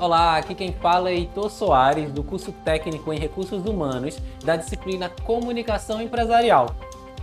[0.00, 5.10] Olá, aqui quem fala é Heitor Soares, do curso técnico em Recursos Humanos da disciplina
[5.24, 6.72] Comunicação Empresarial.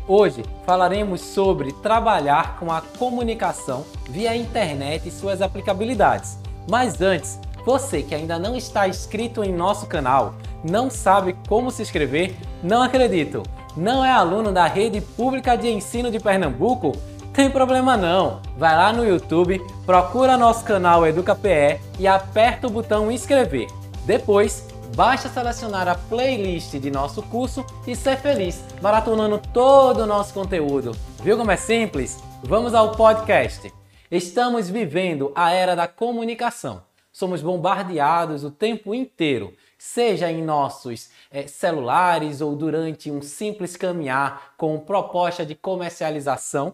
[0.06, 6.38] Hoje falaremos sobre trabalhar com a comunicação via internet e suas aplicabilidades.
[6.70, 11.82] Mas antes, você que ainda não está inscrito em nosso canal, não sabe como se
[11.82, 13.42] inscrever, não acredito.
[13.78, 16.92] Não é aluno da Rede Pública de Ensino de Pernambuco?
[17.36, 18.42] Tem problema não.
[18.58, 23.68] Vai lá no YouTube, procura nosso canal EducaPE e aperta o botão inscrever.
[24.06, 30.34] Depois, basta selecionar a playlist de nosso curso e ser feliz, maratonando todo o nosso
[30.34, 30.94] conteúdo.
[31.22, 32.24] Viu como é simples?
[32.42, 33.70] Vamos ao podcast.
[34.10, 36.84] Estamos vivendo a era da comunicação.
[37.12, 44.54] Somos bombardeados o tempo inteiro, seja em nossos é, celulares ou durante um simples caminhar
[44.56, 46.74] com proposta de comercialização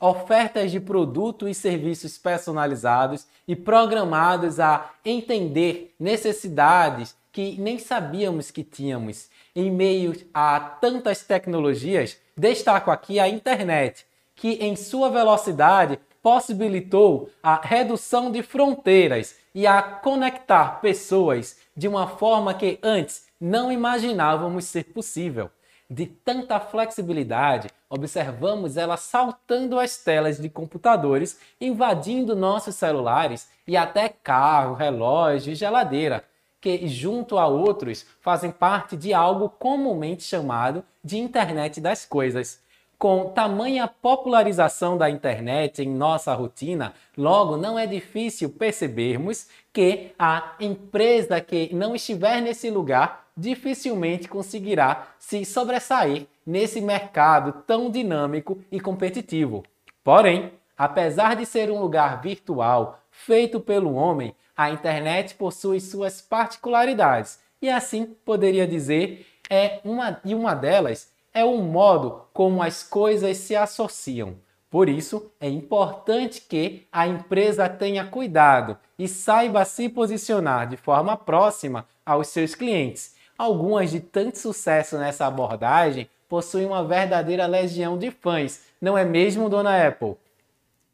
[0.00, 8.64] ofertas de produtos e serviços personalizados e programados a entender necessidades que nem sabíamos que
[8.64, 9.28] tínhamos.
[9.54, 17.60] Em meio a tantas tecnologias, destaco aqui a internet, que em sua velocidade possibilitou a
[17.62, 24.84] redução de fronteiras e a conectar pessoas de uma forma que antes não imaginávamos ser
[24.84, 25.50] possível
[25.90, 34.08] de tanta flexibilidade, observamos ela saltando as telas de computadores, invadindo nossos celulares e até
[34.08, 36.24] carro, relógio e geladeira,
[36.60, 42.62] que, junto a outros, fazem parte de algo comumente chamado de internet das coisas.
[43.00, 50.52] Com tamanha popularização da internet em nossa rotina, logo não é difícil percebermos que a
[50.60, 58.78] empresa que não estiver nesse lugar dificilmente conseguirá se sobressair nesse mercado tão dinâmico e
[58.78, 59.64] competitivo.
[60.04, 67.38] Porém, apesar de ser um lugar virtual feito pelo homem, a internet possui suas particularidades
[67.62, 73.36] e assim poderia dizer é uma e uma delas é o modo como as coisas
[73.36, 74.36] se associam.
[74.68, 81.16] Por isso, é importante que a empresa tenha cuidado e saiba se posicionar de forma
[81.16, 88.10] próxima aos seus clientes Algumas de tanto sucesso nessa abordagem possuem uma verdadeira legião de
[88.10, 90.14] fãs, não é mesmo, dona Apple?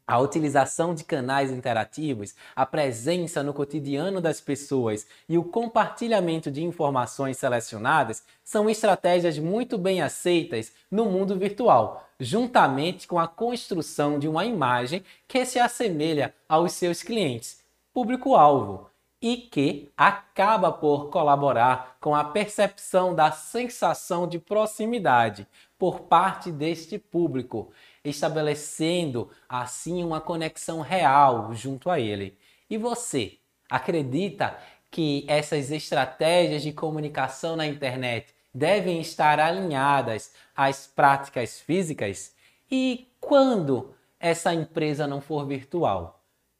[0.06, 6.62] A utilização de canais interativos, a presença no cotidiano das pessoas e o compartilhamento de
[6.62, 14.28] informações selecionadas são estratégias muito bem aceitas no mundo virtual, juntamente com a construção de
[14.28, 18.88] uma imagem que se assemelha aos seus clientes, público-alvo
[19.20, 26.98] e que acaba por colaborar com a percepção da sensação de proximidade por parte deste
[26.98, 27.72] público,
[28.08, 32.38] estabelecendo assim uma conexão real junto a ele.
[32.68, 34.56] E você acredita
[34.90, 42.34] que essas estratégias de comunicação na internet devem estar alinhadas às práticas físicas?
[42.70, 46.16] E quando essa empresa não for virtual?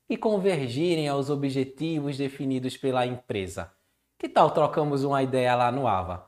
[0.08, 3.72] e convergirem aos objetivos definidos pela empresa.
[4.18, 6.26] Que tal trocamos uma ideia lá no AVA?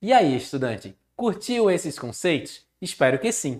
[0.00, 2.64] E aí, estudante, curtiu esses conceitos?
[2.80, 3.58] Espero que sim.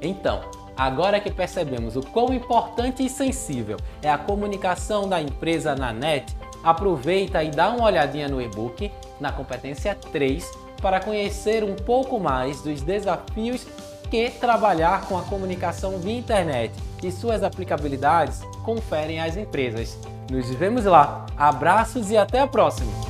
[0.00, 0.40] Então,
[0.76, 6.36] agora que percebemos o quão importante e sensível é a comunicação da empresa na net,
[6.62, 10.48] aproveita e dá uma olhadinha no e-book na competência 3
[10.80, 13.66] para conhecer um pouco mais dos desafios
[14.10, 16.72] que trabalhar com a comunicação via internet
[17.02, 19.98] e suas aplicabilidades conferem às empresas.
[20.30, 21.26] Nos vemos lá.
[21.36, 23.07] Abraços e até a próxima!